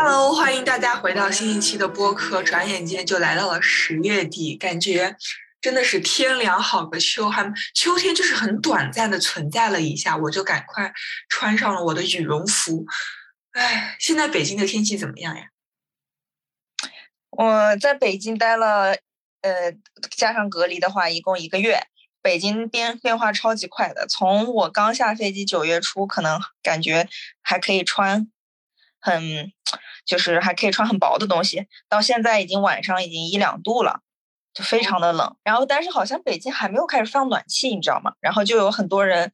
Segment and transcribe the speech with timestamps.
[0.00, 2.40] Hello，欢迎大家回到新一期的播客。
[2.40, 5.16] 转眼间就来到了十月底，感觉
[5.60, 10.92] 真的是天凉好个秋，还秋天就是很短暂的存在了一下，我就赶快
[11.28, 12.86] 穿上了我的羽绒服。
[13.50, 15.46] 哎，现在北京的天气怎么样呀？
[17.30, 18.92] 我在北京待了，
[19.40, 19.74] 呃，
[20.16, 21.88] 加上隔离的话，一共一个月。
[22.22, 27.08] 北京变变化超级快的，从我刚下飞机九月初，可能感觉
[27.42, 28.30] 还可以穿
[29.00, 29.52] 很，
[30.04, 34.00] 就是还可以穿很薄的东西，到现在已经晚上已经一两度了，
[34.54, 35.36] 就非常的冷。
[35.44, 38.12] 然后，但是好像北京还没有开始放暖气，你知道吗？
[38.20, 39.32] 然后就有很多人，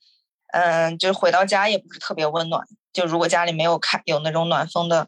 [0.53, 2.67] 嗯、就回到家也不是特别温暖。
[2.93, 5.07] 就如果家里没有开有那种暖风的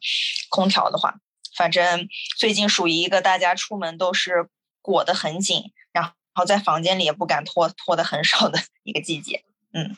[0.49, 1.15] 空调的话，
[1.57, 4.49] 反正最近属于一个大家出门都是
[4.83, 9.45] 裹得很紧，然后在房间里也不敢脱脱的很少的一个季节。
[9.73, 9.97] 嗯，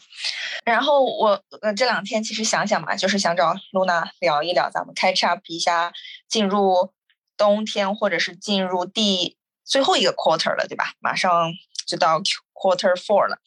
[0.64, 5.92] 然后我呃这两天其实想想嘛，就是想找露娜聊一聊，咱们 catch up 一下
[6.28, 6.92] 进入
[7.36, 10.94] 冬天或者是进入第最后一个 quarter 了，对吧？
[10.98, 11.52] 马上
[11.86, 12.20] 就到
[12.52, 13.39] quarter four 了。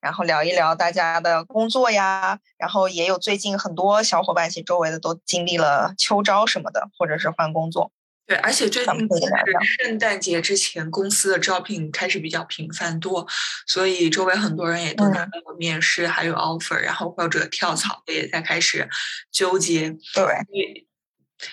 [0.00, 7.90] 然后聊一聊大家的工作呀，然后也有最近很多小伙伴，其实周围的都经历了秋招什么的，或者是换工作。
[8.28, 13.26] 对，而且最近是圣诞节之前，公司的招聘开始比较频繁多，
[13.66, 15.30] 所以周围很多人也都拿嗯。
[15.30, 18.86] 到了面试，还有 offer，然后或者跳槽的也在开始
[19.32, 19.96] 纠结。
[20.12, 20.86] 对，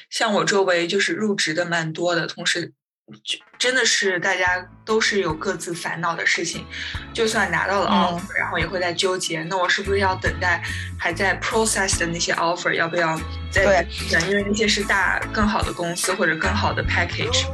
[0.10, 2.74] 像我周围就是入职的蛮多的，同时就
[3.60, 6.66] 真的是大家都是有各自烦恼的事情，
[7.14, 10.62] 就算拿到了嗯 offer，、然后也会在纠结，那我是不是要等待
[11.00, 13.16] 还在 process 的那些 offer，要不要
[13.52, 14.30] 再对等？
[14.30, 17.46] 因为那些是大更好的公司或者更好的 package。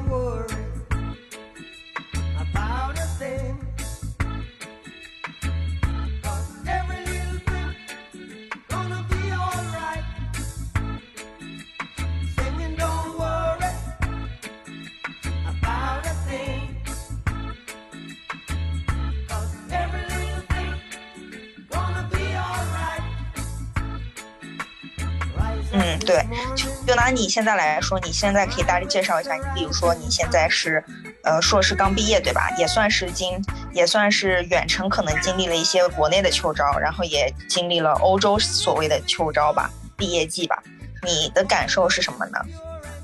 [26.05, 26.85] 对 morning.
[26.85, 30.83] 就拿你现在来说，你现在可以大致介绍一下，你比如说你现在是
[31.23, 32.49] 呃硕士刚毕业对吧？
[32.57, 33.41] 也算是经
[33.73, 40.61] 也算是远程，可能经历了一些国内的秋招，然后也经历了欧洲所谓的秋招吧，毕业季吧。
[41.03, 42.39] 你的感受是什么呢？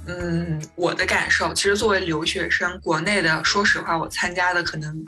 [0.07, 5.05] 嗯，我的感受，其实作为留学生，国内的，说实话，我参加的可能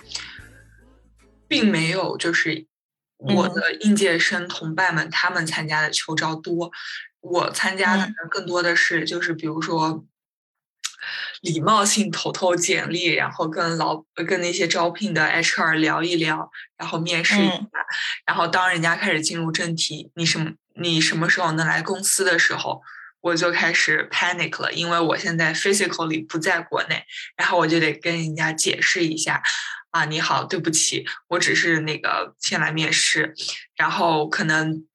[1.47, 2.65] 并没有就是
[3.17, 6.71] 我嗯的应届生同伴们他们参加的秋招多。
[7.21, 10.05] 我参加的更多的是就是比如说
[11.41, 17.69] 礼貌性投投简历，然后跟老跟那些招聘的 HR 聊一聊，然后面试一下，嗯。
[18.25, 22.81] 然后当人家开始进入正题，你什么你什么时候能来公司的时候，
[23.21, 27.03] 我就开始 panic 了，因为我现在 physically 不在国内，
[27.37, 29.41] 然后我就得跟人家解释一下，
[29.91, 33.33] 啊，你好，对不起，我只是那个先来面试，
[33.75, 34.85] 然后可能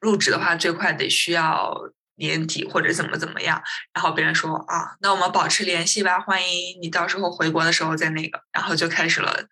[0.00, 1.74] 入职的话最快得需要
[2.16, 3.62] 年底或者怎么怎么样，
[3.94, 9.46] 然后别人说啊，那我们保持联系吧，欢迎你到时候回国的时候再那个，然后就开始了，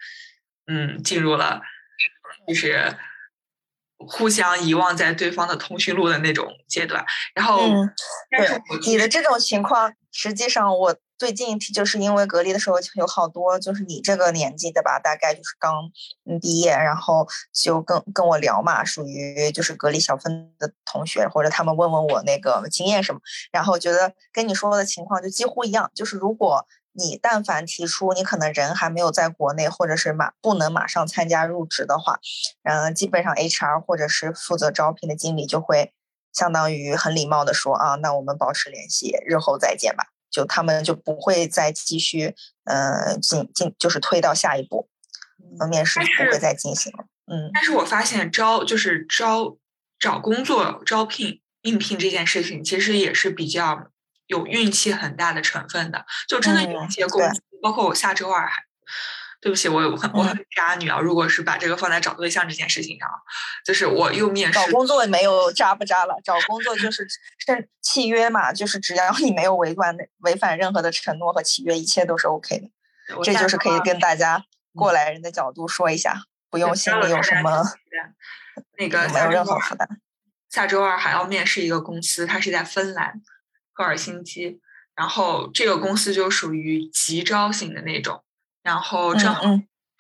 [0.66, 1.62] 嗯，进入了
[2.46, 2.96] 就是
[3.96, 7.04] 互相遗忘在对方的通讯录的那种阶段，
[7.34, 7.86] 然后，嗯
[8.30, 15.90] 对但是你的这种情况，实际上我最近就是因为隔离的时候，有好多就是你这个年纪的吧，大概就是刚
[16.40, 23.20] 毕业，然后就跟跟我聊嘛，属于就是隔离小分的同学，或者他们问问我那个经验什么，
[23.50, 32.20] 然后觉得跟你说的情况就几乎一样，就是如果你但凡提出你可能人还没有在国内，或者是马不能马上参加入职的话，
[32.62, 35.92] 嗯，基本上 HR 或者是负责招聘的经理就会
[36.32, 40.06] 相当于很礼貌的说啊，那我们保持联系，日后再见吧。
[40.30, 42.34] 就他们就不会再继续，
[42.64, 44.88] 呃，进进就是推到下一步，
[45.58, 47.04] 呃，面试但不会再进行了。
[47.30, 49.56] 嗯但是我发现招就是招
[49.98, 53.90] 找工作、招聘、应聘这件事情，其实也是比较
[54.26, 56.06] 有运气很大的成分的。
[56.26, 58.62] 就真的有嗯一些公对司，包括我下周二还
[59.40, 60.98] 对不起，我 我很我很渣女啊！
[60.98, 63.08] 如果是把这个放在找对象这件事情上，
[63.64, 72.70] 就是我又面试找工作没有渣不渣了，找工作就是是契约嘛，就是只要你没有违反违反任何的承诺和契约，一切都是 OK 的。
[73.22, 74.44] 这就是可以跟大家
[74.74, 77.62] 过来人的角度说一下，不用心里有什么
[78.76, 79.88] 那个没有任何负担。
[80.50, 83.22] 下周二还要面试一个公司，它是在芬兰
[83.72, 84.60] 赫尔辛基，
[84.96, 88.24] 然后这个公司就属于急招型的那种。
[88.68, 89.40] 然后正好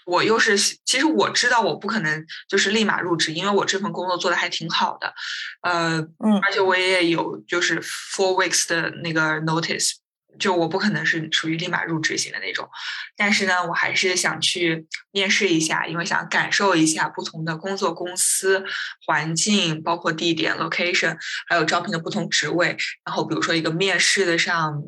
[0.04, 5.14] 我又是，其实我知道我不可能就是立马入职，因为我这份工作做的还挺好的，
[5.62, 9.92] 呃，嗯，而且我也有就是 four weeks 的那个 notice，
[10.38, 12.68] 就我不可能是属于立马入职型的那种。
[13.16, 18.62] 但是呢，我还是想去面试一下，因为想感受一下不同的工作公司
[19.06, 21.16] 环境，包括地点 location，
[21.48, 22.76] 还有招聘的不同职位。
[23.04, 24.82] 然后比如说一个面试的上。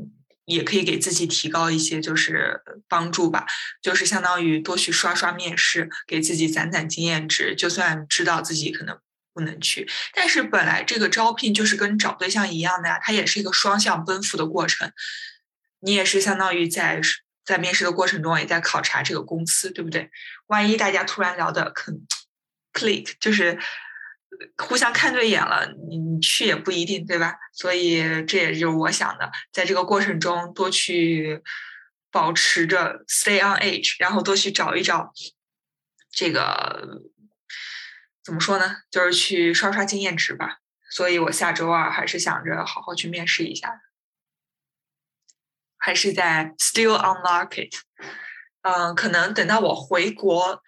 [0.51, 3.47] 也可以给自己提高一些，就是帮助吧，
[3.81, 7.55] 就是相当于多去刷刷面试，给自己攒攒经验值。
[7.55, 8.99] 就算知道自己可能
[9.33, 14.93] 不能去，但是本来这个招聘就是跟找对象一样的呀，它也是一个双向奔赴的过程。
[15.81, 17.01] 你也是相当于在
[17.45, 20.11] 在面试的过程中也在考察这个公司，对不对？
[20.47, 22.07] 万一大家突然聊的很
[22.73, 23.59] click，就是。
[24.57, 27.35] 互相看对眼了，你去也不一定，对吧？
[27.53, 31.43] 所以这也就是我想的，在这个过程中多去
[32.11, 35.13] 保持着 stay on edge，然后多去找一找
[36.11, 37.03] 这个
[38.23, 38.77] 怎么说呢？
[38.91, 40.59] 就是去刷刷经验值吧。
[40.91, 43.81] 所以我下周二还是想着好好去面试一下，
[45.79, 47.71] 还是在 still on market。
[48.63, 50.63] 嗯，可能等到我回国。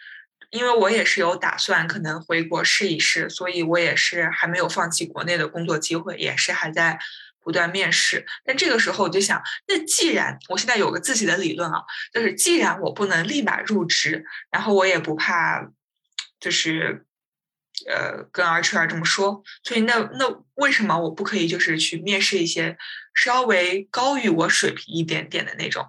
[0.53, 6.99] 因为我也是有打算，可能回国试一试，所以我也是还没有放弃国内的工作机会，也是还在
[7.41, 8.27] 不断面试。
[8.45, 11.83] 但这个时候我就想，那既然我现在有个自己的理论啊，
[12.13, 15.71] 就是既然我不能立马入职，然后我也不怕，
[16.39, 17.07] 就是
[17.89, 22.77] 呃跟 HR 这么说，所以那那为什么我不可以就是去面试一些
[23.15, 25.89] 稍微高于我水平一点点的那种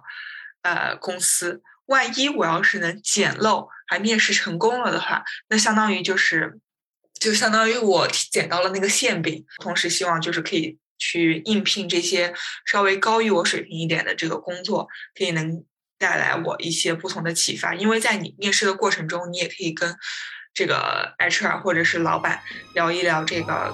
[0.62, 1.62] 呃公司？
[1.86, 3.68] 万一我要是能捡漏。
[3.86, 6.58] 还面试成功了的话，那相当于就是，
[7.20, 9.44] 就相当于我捡到了那个馅饼。
[9.58, 12.32] 同时，希望就是可以去应聘这些
[12.64, 15.62] 稍微高于我水平一点的这个工作，可以能
[15.98, 17.74] 带来我一些不同的启发。
[17.74, 19.94] 因为在你面试的过程中，你也可以跟
[20.54, 22.42] 这个 HR 或者是老板
[22.74, 23.70] 聊一聊这个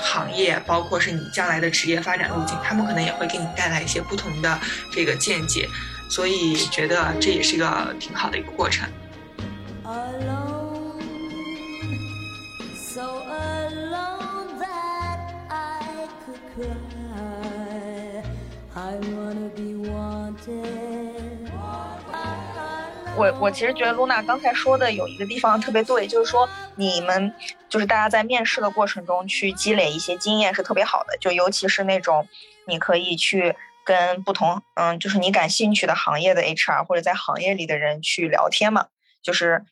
[0.00, 4.60] 行业，包括是你将来的职业发展路径，他们可能也会给你带来一些不同的
[4.92, 5.68] 这个见解。
[6.08, 8.88] 所以，觉得这也是一个挺好的一个过程。
[23.16, 27.32] 我我其实觉得露娜刚才说的有一个地方特别对，就是说你们
[27.68, 32.28] 就是大家在面试的过程中去积累一些经验是特别好的，就尤其是那种
[32.66, 33.56] 你可以去
[33.88, 38.88] 跟不同嗯，就是你感兴趣的行业的 HR 或者在行业里的人去聊天嘛，
[39.22, 39.64] 就是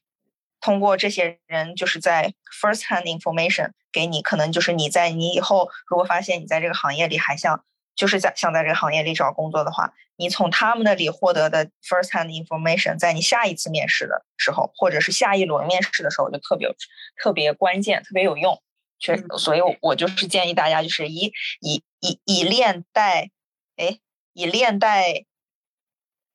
[0.60, 2.32] 通过这些人就是在
[2.62, 7.62] first hand information 给你，可能就是你在你以后如果发现你在这个行业里还想。
[7.96, 16.68] 就是在想在这个行业里找工作的话，你从他们那里获得的 first hand information，在你下一次面试的时候，或者是下一轮面试的时候，就特别
[17.16, 18.60] 特别关键，特别有用。
[18.98, 21.32] 确实，所以我就是建议大家，就是以
[21.62, 23.30] 以以以练代，
[23.76, 23.96] 哎，
[24.36, 25.24] 以练代，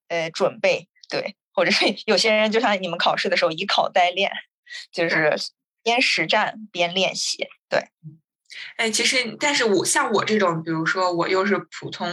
[0.07, 4.31] 呃，准备对，或者是有些人就像你们考试的时候以考代练，
[4.91, 5.35] 就是
[5.83, 7.89] 边实战边练习，对。
[8.75, 12.11] 哎，其实，但是我像我这种，比如说我又是普通，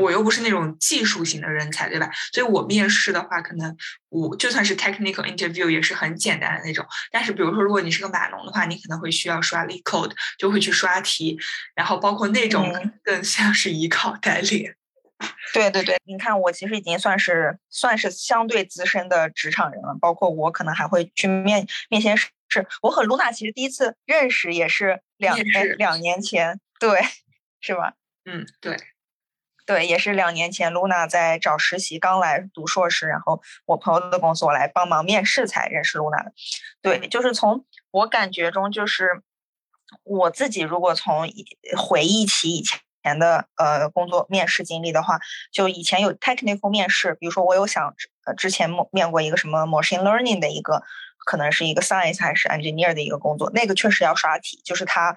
[0.00, 2.10] 我又不是那种技术型的人才，对吧？
[2.32, 3.76] 所以我面试的话，可能
[4.08, 6.84] 我就算是 technical interview 也是很简单的那种。
[7.12, 11.38] 但是，比如说，如果你是个码农的话，你可能会需要刷 l e code，就会去刷题，
[11.76, 12.72] 然后包括那种
[13.04, 14.76] 更像是以考代练。
[15.54, 22.28] 对对对，你看我其实已经算是算是相对资深的职场人了，包括我可能还会去面面先试。
[22.48, 27.00] 是我和露娜其实第一次认识也是两年两年前，对，
[27.60, 27.94] 是吧？
[28.24, 28.76] 嗯，对，
[29.66, 36.32] 对，也是两年前，露娜在找实习，刚来读硕士，然后我朋友的公司我来帮忙面试才认识露娜的。
[36.80, 39.22] 对，就是从我感觉中，就是
[40.04, 41.28] 我自己如果从
[41.76, 45.20] 回忆起以前前的呃工作面试经历的话，
[45.52, 47.94] 就以前有 technical 面试，比如说我有想
[48.24, 50.82] 呃之前面过一个什么 machine learning 的一个。
[51.28, 55.16] 可能是一个 science 还是 engineer 的一个工作，那个确实要刷题，就是他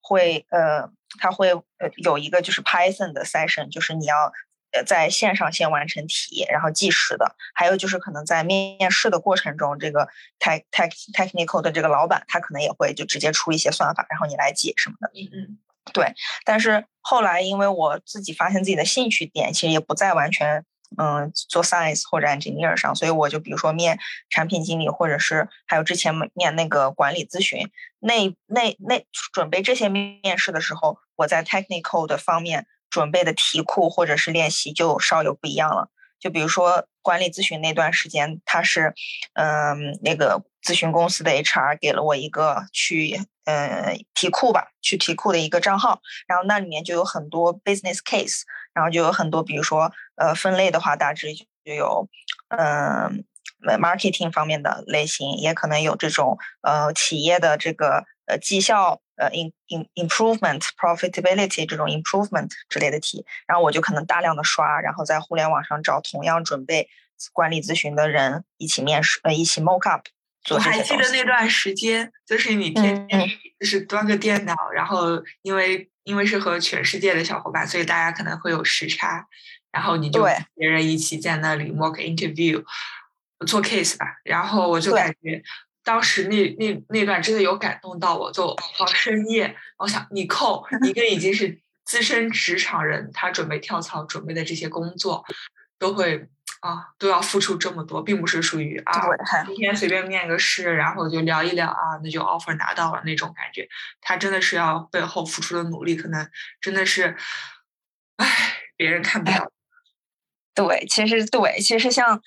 [0.00, 4.32] 会呃他会呃有一个就是 Python 的 session，就是你要
[4.70, 7.34] 呃在线上先完成题，然后计时的。
[7.54, 10.06] 还有就是可能在面试的过程中，这个
[10.38, 15.10] tech tech technical 的这个老板他可能也会就直接出一些算法，然后你来解什么的。
[15.16, 15.58] 嗯
[15.92, 16.12] 对，
[16.44, 20.64] 但是后来因为我自己发现自己的兴趣点其实也不在完全
[20.96, 23.98] 嗯做 science 或者 engineer 上，所以我就比如说面
[24.30, 27.68] 产品经理，或者是还有之前面那个管理咨询，
[28.00, 35.90] 那那那准备这些面试的时候，我在 technical 的方面准备的题库或者是练习就稍有不一样了。
[36.20, 38.94] 就比如说管理咨询那段时间，他是
[39.34, 43.20] 嗯那个咨询公司的 HR 给了我一个去。
[43.48, 48.42] 呃，题库吧，去题库的一个账号，然后那里面就有很多 business case，
[48.74, 51.32] 然后就有很多，比如说，呃，分类的话，大致
[51.64, 52.06] 就有，
[52.48, 53.24] 嗯
[53.80, 66.88] ，marketing 方面的类型，也可能有这种，呃，企业的这个，呃，绩效，呃，in in improvement profitability 这种 improvement 之类的题，然后我就可能大量的刷，然后在互联网上找同样准备
[67.32, 70.06] 管理咨询的人一起面试，呃，一起 mock up。
[70.50, 73.28] 我还记得那段时间，就是你天天
[73.60, 79.26] 就是端个电脑，然后因为因为是和全世界的小伙伴，所以大家可能会有时差，
[79.72, 82.64] 然后你就别人一起在那里 mock interview
[83.46, 85.42] 做 case 吧，然后我就感觉
[85.88, 95.24] 当时那那那段真的有感动到我，就到深夜，我想你扣一个已经是资深职场人，他准备跳槽准备的这些工作，
[95.78, 96.28] 都会。
[96.60, 98.92] 啊，都要付出这么多，并不是属于啊，
[99.46, 103.68] 今天随便面个试，然后就聊一聊啊，那就 offer 拿到了那种感觉。
[104.00, 106.28] 他真的是要背后付出的努力，可能
[106.60, 107.16] 真的是，
[108.16, 108.26] 唉，
[108.76, 109.52] 别人看不到。
[110.52, 112.20] 对，其实对，其实像，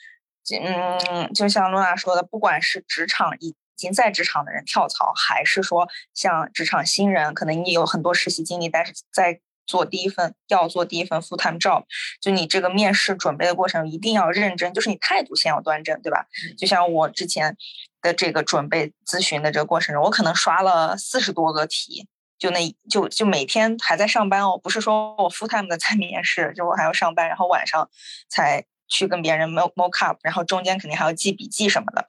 [0.50, 9.42] 嗯，就像露娜说的，不管是职场已经在职场的人跳槽，还是说像职场新人，可能你有很多实习经历，但是在。
[9.68, 11.84] 做第一份要做第一份 full time job，
[12.20, 16.26] 就你这个面试准备的过程一定要认真，就是你态度先要端正，对吧？
[16.58, 17.56] 就像我之前
[18.02, 22.06] 的这个准备咨询的这个过程中，我可能刷了四十多个题，
[22.38, 27.90] 就那就就每天还在上班哦，不是说我 full time 的在面试，就我还要上班，然后晚上
[28.28, 28.66] 才。
[28.92, 32.06] 去跟别人 mock mock up，然后中间肯定还要记笔记什么的。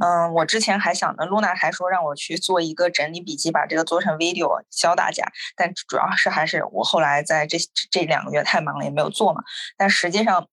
[0.00, 5.24] 嗯，我之前还想呢，露娜还说让我去做一个整理笔记，把这个做成 video 教大家。
[5.54, 7.58] 但主要是还是我后来在这
[7.90, 9.42] 这两个月太忙了，也没有做嘛。
[9.76, 10.48] 但实际上。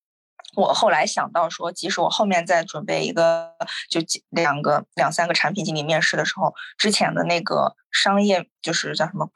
[0.56, 3.52] 我后来想到说，即使我后面在准备一个，
[3.90, 9.30] 就两个两三个产品经理面试的时候，之前的那个商业就是叫什么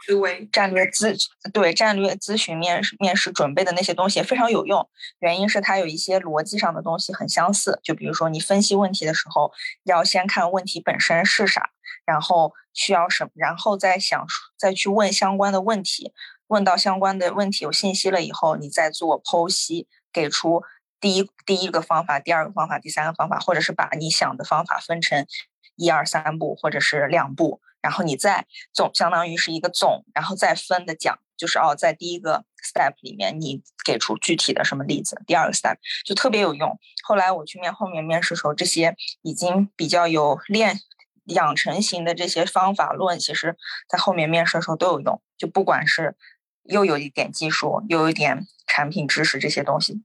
[0.51, 1.15] 战略咨
[1.53, 4.89] 对战略咨询面试面试准备的那些东西也非常有用。
[5.19, 9.51] 原因是它有一些逻辑上的东西很相似，就比如说你分析问题的时候，
[9.83, 11.69] 要先看问题本身是啥，
[12.05, 14.25] 然后需要什么，然后再想
[14.57, 16.11] 再去问相关的问题，
[16.47, 20.63] 问到相关的问题有信息了以后，你再做剖析，给出。
[21.03, 25.27] 第一第一个方法，第二个方法，第三个方法，或者是把你想的方法分成
[25.75, 36.79] 一二三步，或者是两步，然后你再总相当于是一个总，然后再分的讲，就是哦，在第一个 step 里面你给出具体的什么例子，第二个 step 就特别有用。
[37.03, 40.79] 后来我去面后面面试时候，这些已经比较有练
[41.25, 43.57] 养成型的这些方法论，其实
[43.89, 45.21] 在后面面试的时候都有用。
[45.37, 46.15] 就不管是
[46.63, 50.01] 又有一点技术，又有一点产品知识这些东西。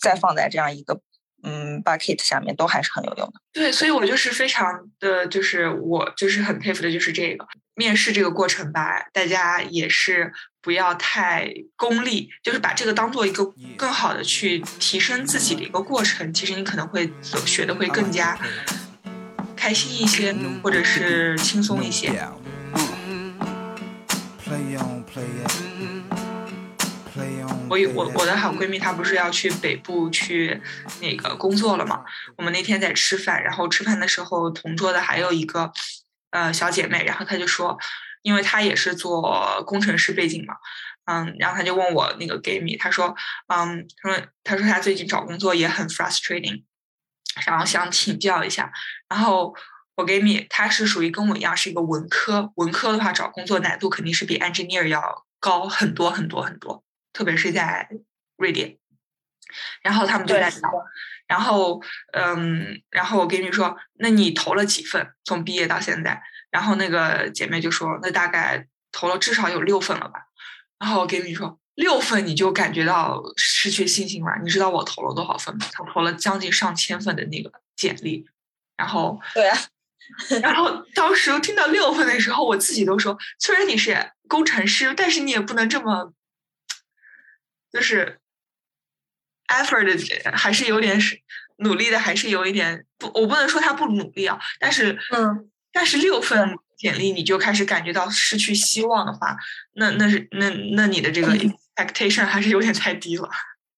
[0.00, 1.00] 再放在这样一个
[1.42, 3.34] 嗯 bucket 下面，都还是很有用的。
[3.52, 13.44] 对，所以我就是非常的，就是我就是很佩服的，就是这个面试这个过程吧，大家也是不要太功利，就是把这个当做一个
[13.76, 16.32] 更好的去提升自己的一个过程。
[16.32, 17.10] 其实你可能会
[17.46, 18.38] 学的会更加
[19.54, 22.10] 开心一些，或者是轻松一些。
[24.48, 24.80] 我有
[27.68, 30.60] 我我我的好闺蜜，她不是要去北部去
[31.00, 32.04] 那个工作了嘛？
[32.36, 35.72] 我们那天在吃饭，然后吃饭的时候，同桌的还有一个
[36.30, 37.76] 呃小姐妹，然后她就说，
[38.22, 40.54] 因为她也是做工程师背景嘛，
[41.06, 43.14] 嗯，然后她就问我那个 Gamy，，她说，
[43.48, 46.62] 嗯，她说她说她最近找工作也很 frustrating，
[47.46, 48.72] 然后想请教一下。
[49.08, 49.54] 然后
[49.96, 56.84] 我闺蜜她是属于跟我一样是一个文科，文科的话找工作难度肯定是比 engineer 要高很多很多很多。
[57.16, 57.88] 特别是在
[58.36, 58.76] 瑞典，
[59.80, 60.60] 然后他们就在聊，
[61.26, 61.82] 然后
[62.12, 65.14] 嗯，然后我闺蜜说：“那你投了几份？
[65.24, 70.26] 从毕业到现在？”然后那个姐妹就说：“那大概投了至少有六份了吧？”
[70.78, 74.32] 然后我闺蜜说：“六份你就感觉到失去信心了？
[74.44, 75.64] 你知道我投了多少份吗？
[75.78, 78.26] 我投了将近上千份的那个简历。”
[78.76, 79.58] 然后 对啊，
[80.42, 86.12] 然后当时听到六份的时候，我自己都说：“虽然你是工程师，但是你也不能这么。”
[87.76, 88.18] 就是
[89.48, 91.20] effort 还是有点是
[91.58, 99.36] 努力的，还是有一点不，我不能说他不努力啊，但是嗯，但是六份简历你就开始感觉到失去希望的话，
[99.74, 103.28] 那那是那那你的这个 expectation 还是有点太低了。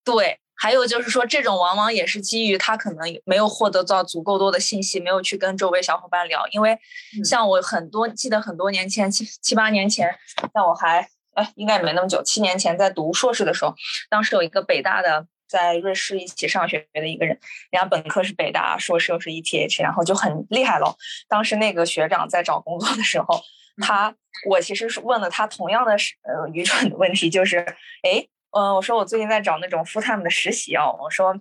[0.05, 0.39] 对。
[0.61, 6.45] 还有就是说，这种往往也是基于他可能没有获得到足够多的信息，没有去跟周围小伙伴聊。
[6.51, 6.77] 因为
[7.25, 10.13] 像我很多记得很多年前七七八年前，
[10.53, 13.75] 像我还哎应该也没那么久，七年前在读硕士的时候，
[14.11, 17.39] 当时有一个北大的在瑞士一起上学的一个人，
[17.71, 20.97] 人家本科是北大，硕士又是 ETH，然后就很厉害了。
[21.29, 23.43] 当时那个学长在找工作的时候，
[23.83, 24.15] 他
[24.49, 27.59] 我其实是问了他同样的呃愚蠢的问题，就是
[28.03, 28.27] 哎。
[28.51, 30.97] 嗯，我说我最近在找那种 full time 的实习哦。
[31.03, 31.39] 我说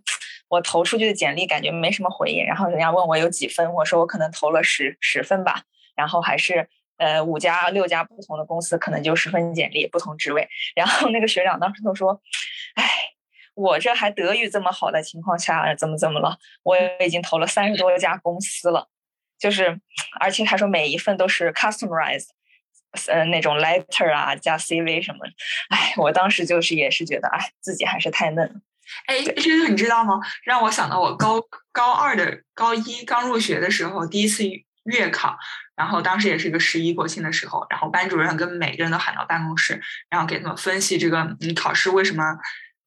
[0.49, 5.63] 我投出去的简历感觉没什么回应，然后人家问我有几分，我说我可能投了十十分吧，
[5.95, 10.47] 然后还是呃五家六家不同的公司，可能就十份简历不同职位。
[10.75, 12.21] 然后那个学长当时就说
[12.75, 12.85] ：“哎，
[13.55, 16.37] 我这还德语这么好的情况下，怎么怎么了？
[16.63, 18.89] 我已经投了三十多家公司了，
[19.39, 19.79] 就是
[20.19, 22.29] 而且他说每一份都是 customized。”
[23.09, 25.19] 呃，那种 letter 啊，加 CV 什么，
[25.69, 28.55] 哎，我当时就是也是觉得，哎，自己还是太嫩了。
[29.05, 30.19] 哎，这个你知道吗？
[30.43, 31.39] 让我想到我高
[31.71, 34.43] 高二的高一刚入学的时候，第一次
[34.85, 35.37] 月考，
[35.77, 42.23] 然后当时也是一个十一国庆的时候，然后班主任跟每个人都喊到办公室，然后给他们分析这个你考试为什么，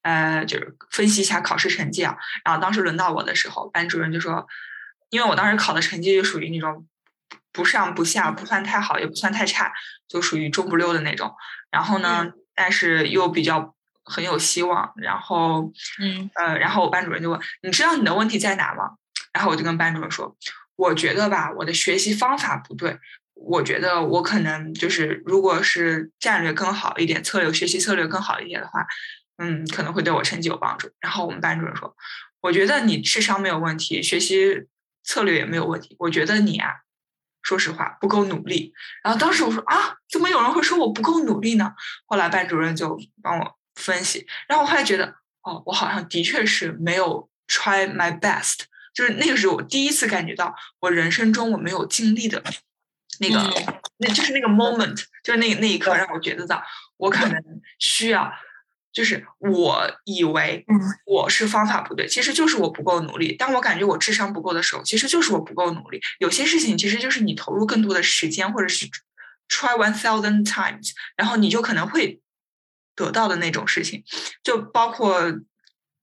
[0.02, 2.16] 呃，就是分析一下考试成绩啊。
[2.44, 4.46] 然后当时轮到我的时候，班主任就说，
[5.08, 6.86] 因为我当时考的成绩就属于那种。
[7.52, 9.72] 不上不下，不算太好，也不算太差，
[10.06, 11.34] 就属于中不溜的那种。
[11.72, 14.92] 然后呢，但是又比较很有希望。
[14.94, 18.90] 然后，嗯，呃，然后我班主任就问：“你知道你的问题在哪吗？”
[19.34, 20.36] 然后我就跟班主任说
[20.80, 22.98] ：“我觉得吧，我的学习方法不对。
[23.34, 28.86] 我觉得我可能就是，如果是战略更好一点，策略学习策略更好一点的话，
[29.38, 31.94] 嗯，可能会对我成绩有帮助。”然后我们班主任说
[32.42, 34.66] ：“我觉得你智商没有问题，学习
[35.04, 35.96] 策略也没有问题。
[35.98, 36.70] 我觉得你啊。”
[37.42, 41.72] 说实话不够努力，然后当时我说啊，怎么有人会说我不够努力呢？
[42.04, 45.06] 后来班主任就帮我分析，然后我还觉得，
[45.40, 52.42] 哦，我好像的确是没有 try my best，就是那个时候我第一次感觉到我人生中我没有尽力的
[53.20, 56.62] 那个，那就是那个 moment，就是那那一刻让我觉得到
[56.96, 57.42] 我可能
[57.78, 58.32] 需要。
[58.92, 60.66] 就是我以为
[61.06, 63.36] 我是方法不对，其实就是我不够努力。
[63.36, 66.00] 当我感觉我智商不够的时候，其实就是我不够努力。
[66.18, 68.86] 有些事情其实就是你投入更多的时间，或者是
[69.48, 72.20] try one thousand times，然后你就可能会
[72.96, 74.02] 得到的那种事情，
[74.42, 75.38] 就包括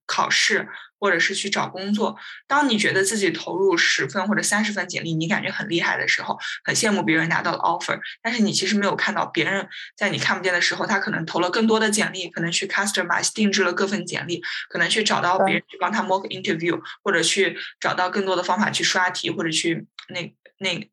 [0.05, 0.69] 考试。
[0.99, 20.89] 或者是去找工作，当你觉得自己投入十份或者三十份简历，你感觉很厉害的时候，很羡慕别人拿到了 offer，但是你其实没有看到别人在你看不见的时候，他可能投了更多的简历，可能去 customize 定制了各份简历，可能去找到别人去帮他 mock interview，或者去找到更多的方法去刷题，或者去那那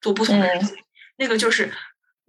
[0.00, 0.76] 做不同的事情，
[1.16, 1.72] 那个就是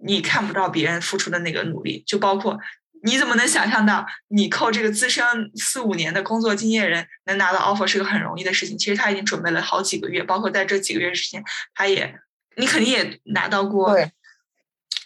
[0.04, 2.60] 你看不到别人付出的那个努力，就包括。
[3.04, 8.78] 你怎么能想象到，你靠这个资深四五年的工作经验人能拿到 offer 是个很容易的事情？
[8.78, 12.20] 其实他已经准备了好几个月，包括在这几个月时间，他也，
[12.58, 13.96] 你肯定也拿到过，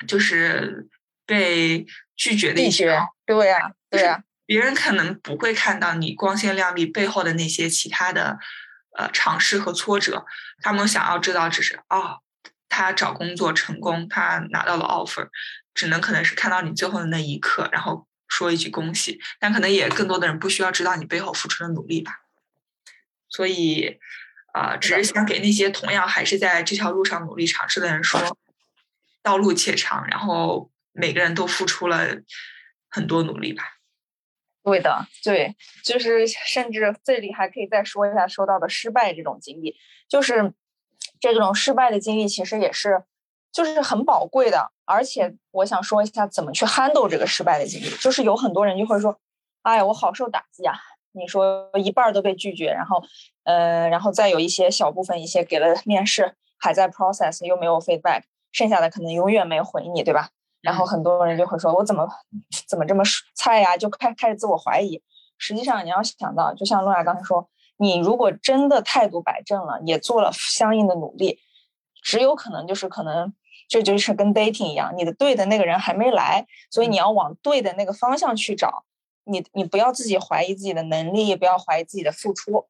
[0.08, 0.88] 就是
[1.26, 8.38] 被拒绝的一些，对呀，对呀，别人可能不会看到你光鲜亮丽背后的那些其他的，
[8.98, 10.26] 呃，尝试和挫折，
[10.62, 12.18] 他们想要知道只是啊，
[12.74, 15.30] 他找工作成功，他拿到了 offer。
[15.76, 22.22] 只能可能是看到你最后的那一刻，然后说一句恭喜，但可能也更多的人不需要知道你背后付出的努力吧。
[23.28, 23.98] 所以，
[24.54, 28.38] 啊，只是想给那些同样还是在这条路上努力尝试的人说，
[29.24, 32.22] 道路且长，然后每个人都付出了
[32.88, 33.64] 很多努力吧。
[34.64, 39.76] 对的，对，就是甚至这里还可以再说一下说到的失败这种经历，
[40.08, 40.54] 就是
[41.32, 43.04] 这种失败的经历其实也是。
[43.52, 47.88] 就是很宝贵的，而且我想说一下怎么去 handle 这个失败的经历。
[47.98, 49.16] 就是有很多人就会说
[49.62, 50.74] ：“哎呀，我好受打击啊！”
[51.14, 53.04] 你说一半都被拒绝，然后，
[53.44, 60.30] 呃，然后再有一些小部分一些给了面试还在 process 又没有 feedback，剩下的可能永远没回你，对吧？
[60.64, 62.10] 然后很多人就会说：“我怎么
[62.68, 63.04] 怎么这么
[63.36, 65.00] 菜呀？”就开开始自我怀疑。
[65.38, 71.40] 实际上你要想到，就像露雅刚才说，你如果真的态度摆正了，也做了相应的努力，
[72.02, 73.34] 只有可能就是可能。
[73.70, 78.84] 这就是跟 dating 一样，你的对的那个人还没来，所以你要往对的那个方向去找。
[79.24, 82.68] 你你不要自己怀疑自己的能力，也不要怀疑自己的付出，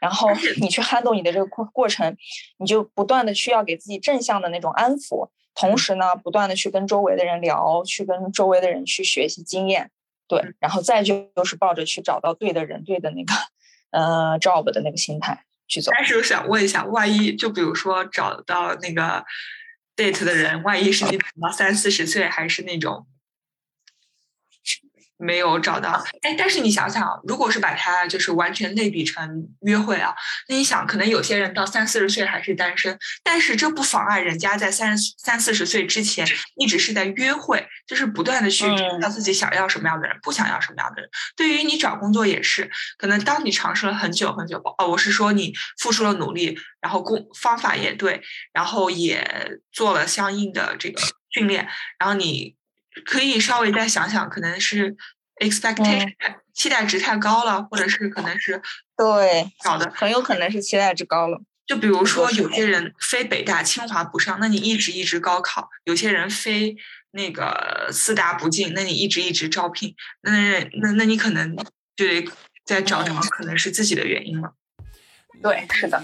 [0.00, 0.28] 然后
[0.60, 2.14] 你去 handle 你的这个过过程，
[2.58, 9.92] 你就不断的去要给自己正向的那种安抚，同时呢，不断的去跟周围的人聊，去跟周围的人去学习经验。
[10.26, 13.32] 对，然后再就就是抱着去找到对的人、对的那个
[13.94, 15.92] 呃 job 的那个心态去做。
[15.96, 19.24] 但是我想问一下，万一就比如说找到那个
[19.96, 23.06] date 的人，万一是你等到三四十岁，还是那种
[25.16, 26.04] 没有找到？
[26.22, 30.14] 哎，但是你想想，如果是把它就是完全类比成约会啊，
[30.48, 41.10] 那你想，可能有些人到三四十岁还是单身，但是这不妨碍人家在三三四十岁之前一直是在约会，就是不断的去知道自己想要什么样的人，不想要什么样的人。
[41.36, 48.20] 对于你找工作也是，可能当你尝试了很久很久，哦，我是说你付出了努力，然后工方法也对，
[48.52, 51.00] 然后也做了相应的这个
[51.30, 52.56] 训练，然后你
[53.04, 54.96] 可以稍微再想想，可能是
[55.40, 58.60] expectation 太期待值太高了，或者是可能是
[58.96, 61.40] 对，搞的很有可能是期待值高了。
[61.66, 66.76] 就比如说，有些人非北大、清华不上，那你一直一直高考；有些人非
[67.12, 69.94] 那个四大不进，那你一直一直招聘。
[70.20, 71.56] 那那那你可能
[71.96, 72.28] 就得
[72.66, 74.52] 再找找，可能是自己的原因了。
[75.42, 76.02] 对，是的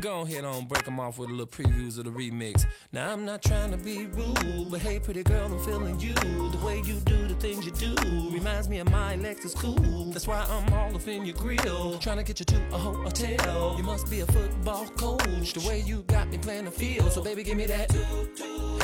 [0.00, 2.64] Go ahead on, break 'em off with a little previews of the remix.
[2.92, 6.14] Now I'm not trying to be rude, but hey, pretty girl, I'm feeling you.
[6.14, 7.94] The way you do the things you do
[8.30, 10.12] reminds me of my Lexus cool.
[10.12, 13.74] That's why I'm all up in your grill, trying to get you to a hotel.
[13.76, 17.10] You must be a football coach, the way you got me playing the field.
[17.10, 17.92] So baby, give me that,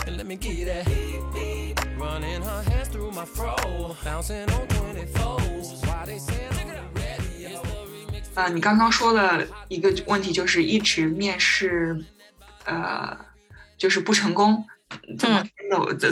[0.07, 0.89] and let me you that.
[1.97, 3.55] Running her hands through my fro,
[4.05, 5.87] bouncing on 24s.
[5.87, 6.45] Why they say
[8.35, 12.05] 啊，你刚刚说了一个问题，就是一直面试，
[12.65, 13.17] 呃，
[13.79, 14.67] 就是不成功，
[15.19, 15.45] 怎么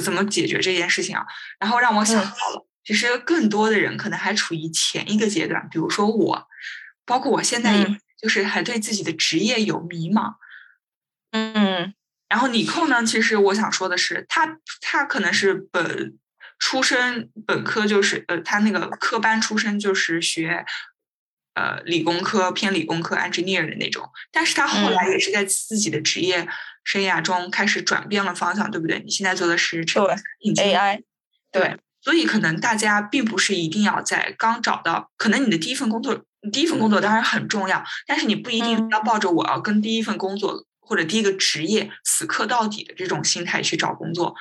[0.00, 1.24] 怎么解决这件事情啊？
[1.58, 6.46] 然后让我想到了，其实更多的人可能还处于前一个阶段，比如说我，
[7.04, 8.00] 包括我现在也嗯。
[8.22, 10.34] 就是还对自己的职业有迷茫。
[11.32, 11.92] 嗯。
[12.28, 16.16] 然后你寇呢，其实我想说的是，他他可能是本
[16.60, 20.64] 出身本科就是呃，他那个科班出身就是学
[21.54, 26.46] 呃理工科偏理工科 engineer 的那种，但是他后来也是在自己的职业
[26.84, 29.00] 生涯中开始转变了方向，对不对？
[29.04, 30.16] 你现在做的是这个
[30.54, 31.02] 对，AI
[31.50, 38.88] 对，所以可能大家并不是一定要在刚找到，可能你的第一份工作，你第一份工作当然很重要，但是你不一定嗯。
[38.90, 44.34] 要抱着我要跟第一份工作或者第一个职业死磕到底的这种心态去找工作。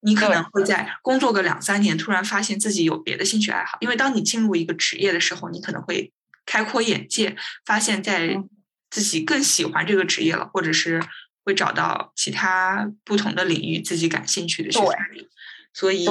[0.00, 0.62] 你可能会。
[0.62, 6.12] 在工作个两三年，突然发现自己有别的兴趣爱好，因为当你进入一个职业的时候，你可能会
[6.46, 8.48] 开阔眼界，发现在嗯
[8.90, 11.02] 自己更喜欢这个职业了，或者是
[11.44, 15.28] 会找到其他不同的领域自己感兴趣的去发力。
[15.72, 16.06] 所以，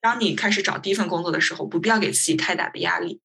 [0.00, 3.20] 当你开始找第一份工作的时候，不必要给自己太大的压力。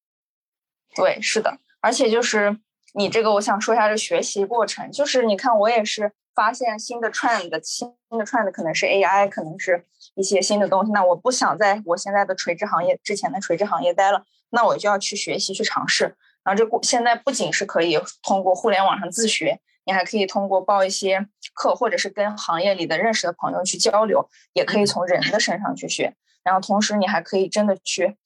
[0.94, 2.56] 对，是的，而且就是
[2.94, 10.92] 你这个，我想说一下这学习过程，就是你看我也是发现新的 trend，新的 trend 可能是 AI，可能是一些新的东西。
[10.92, 16.16] 那我不想在我现在的垂直行业之前的垂直行业待了，那我就要去学习去尝试。
[16.42, 26.14] 然后这过现在不仅是可以通过互联网上自学，你还可以通过报一些课，或者是跟行业里的认识的朋友去交流，也可以从人的身上去学。
[26.42, 28.16] 然后同时你还可以真的去，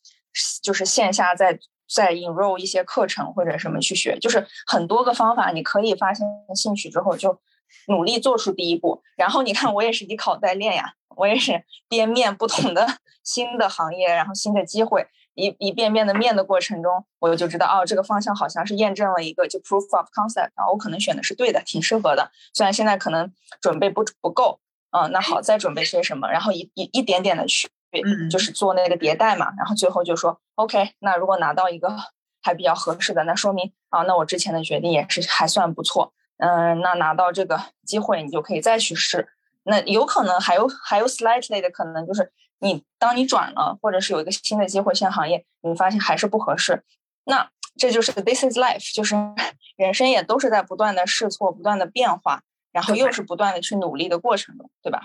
[0.63, 1.59] 就是线下再
[1.93, 6.25] 再引入一些课程或者什么去学，就是很多个方法，你可以发现
[6.55, 7.41] 兴趣之后就
[7.89, 9.03] 努力做出第一步。
[9.17, 12.87] 然后你看，我也是以考代练呀，我也是边面不同的
[13.25, 22.31] 新的行业，然后新的机会，一一遍遍的面的过程中，我就知道哦，这个方向好像是验证了一个就 proof of concept，然后我可能选的是对的，挺适合的。
[22.53, 31.97] 虽然现在可能准备不不够，嗯，那好，再准备些什么，然后一一一点点的去，嗯就是做那个迭代嘛，然后最后就说 OK，那如果拿到一个
[32.43, 39.29] 还比较合适的，那说明啊，那我之前的决定也是还算不错，嗯，那拿到这个机会，你就可以再去试。
[39.67, 42.31] 那有可能还有还有 slightly 的可能就是
[42.65, 46.83] 你当你转了，或者是有一个新的机会新行业，你发现还是不合适，
[47.25, 49.15] 那这就是 this is life，就是
[49.77, 55.05] 人生也都是在不断的试错、不断的变化，然后又是不断的去努力的过程中，对吧？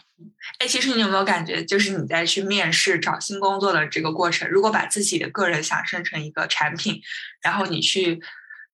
[0.60, 7.02] 哎，其实你有没有感觉，就是你在去面试找新工作的这个过程，如果把自己的个人想象成一个产品，
[7.42, 8.22] 然后你去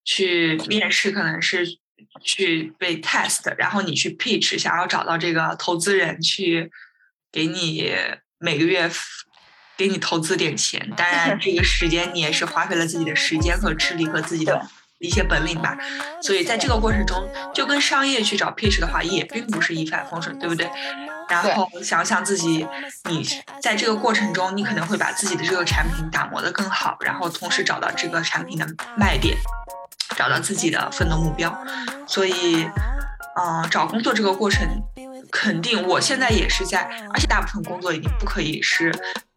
[0.03, 1.65] 去面试，可能是
[2.21, 6.71] 去被 test，然后你去 pitch，想要找到这个投资人去
[7.31, 7.83] 给你
[8.45, 8.87] 每个月
[9.75, 14.61] 给你投资点钱，当然这个时间你也是花费了自己的时间和智力和自己的
[14.99, 15.75] 一些本领吧。
[16.21, 20.69] 所以在这个过程中，就跟商业去找 pitch 的话，也并不是一帆风顺，对不对？
[21.27, 22.67] 然后想想自己，
[23.09, 23.27] 你
[23.59, 29.35] 在这个过程中，你可能会把自己的这个产品打磨得更好，然后同时找到这个产品的卖点，
[30.15, 31.51] 找到自己的奋斗目标。
[32.05, 32.69] 所以，
[33.37, 34.65] 嗯、找工作这个过程，
[35.35, 38.89] 肯定，我现在也是在，而且大部分工作已经不可以是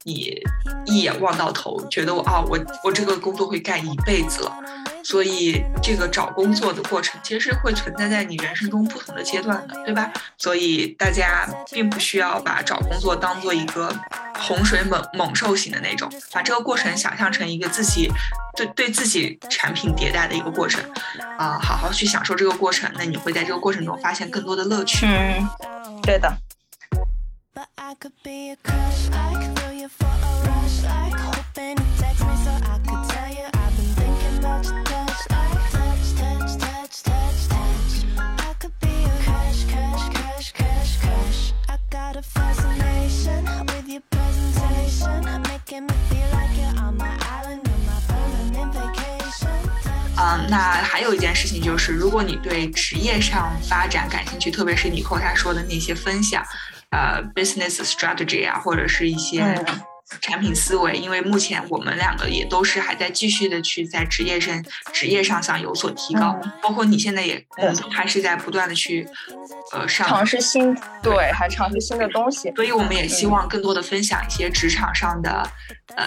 [0.05, 0.41] 你
[0.87, 4.57] 一眼望到头，觉得我啊，我我这个工作会干一辈子了。
[5.03, 10.13] 所以这个找工作的过程其实是会存在在你人生中不同的阶段的，对吧？
[10.37, 13.95] 所以大家并不需要把找工作当做一个
[14.39, 18.11] 洪水猛猛兽型的那种，把这个过程想象成一个自己
[18.55, 20.83] 对对自己产品迭代的一个过程，
[21.39, 25.07] 啊、好好去享受这个过程，那你会在这个过程中发现更多的乐趣。
[26.03, 26.39] 对的。
[51.89, 56.45] 就是，如果你对职业上发展感兴趣，特别是你后他说的那些分享，
[56.91, 59.81] 呃，business strategy 啊，或者是一些嗯
[60.21, 66.53] 产品思维，因为目前我们两个也都是还在继续的去在职业上职业上想有所提高，嗯。
[66.63, 67.43] 包括你现在也，
[67.91, 69.07] 还是在不断的去
[69.73, 72.53] 呃上尝试新，对，还尝试新的东西。
[72.55, 75.51] 所以我们也希望更多的分享一些职场上的
[75.97, 76.07] 呃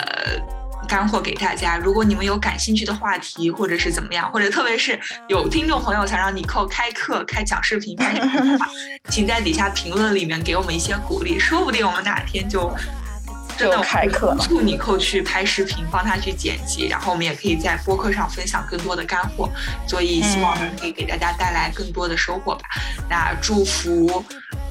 [0.87, 1.77] 干货给大家。
[1.77, 8.21] 如果你们有感兴趣的话题，或者是怎么样，或者特别是有听众朋友想让你扣开课、开讲视频、开的
[8.57, 8.67] 话，
[9.09, 12.73] 请在底下评论里面给我们一些鼓励，说不定我们哪天就。
[13.57, 19.47] 真的就开课了助你扣去拍视频，帮他去剪辑，然后我们也可以在播客上分享更多的干货，
[19.85, 22.61] 所以希望能可以给大家带来更多的收获吧。
[23.07, 24.23] 那祝福，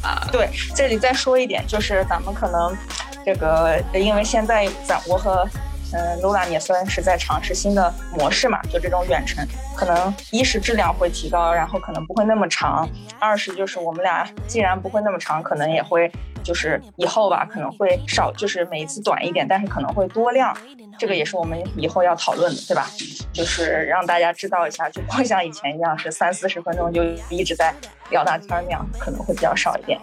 [0.03, 2.77] 呃，对，这里再说一点，就是咱们可能
[3.25, 5.49] 这个，因为现在咱我和
[5.93, 12.87] 嗯 Lula 也算是在尝试新的模式嘛，就这种远程，可能一是质量会提高，然后可能不会那么长；
[13.19, 16.11] 二是就是我们俩既然不会那么长，可能也会
[16.43, 20.57] 就是以后吧，可能会少，就是每一次短一点，但是可能会多量。
[20.99, 22.87] 这个也是我们以后要讨论的，对吧？
[23.33, 27.75] 就是让大家知道一下，就不会像以前一样是三四十分钟就一直在
[28.11, 29.99] 聊大天那样，可能会比较少一点。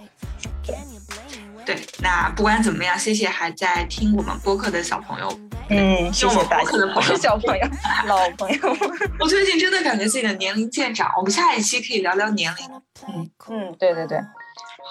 [0.66, 0.76] 对，
[2.02, 5.40] 那不管怎么样，谢谢还在听我们播客的小朋友。
[5.70, 6.94] 嗯，谢谢大家我可能。
[6.94, 7.68] 不是小朋友，
[8.06, 8.78] 老朋友。
[9.20, 12.66] 我最近真的感觉自己的年龄渐长，我们下一期可以聊聊年龄。
[13.08, 14.20] 嗯嗯，对对对，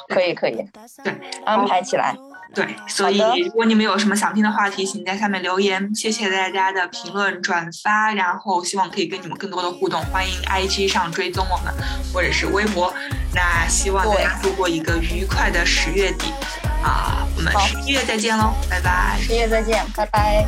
[0.08, 0.56] 可以可以，
[1.02, 2.14] 对，安排起来。
[2.54, 5.94] 对，所以如果你们有什么想听的话题，请在下面留言。
[5.94, 10.00] 谢谢大家的评论、转发，然后希望可以跟你们更多的互动。
[10.04, 11.74] 欢迎 IG 上追踪我们，
[12.12, 12.92] 或者是微博。
[13.34, 16.32] 那希望大家度过一个愉快的十月底
[16.87, 17.27] 啊！
[17.37, 19.18] 我们好十一月再见喽，拜拜。
[19.20, 20.46] 十月再见，拜拜。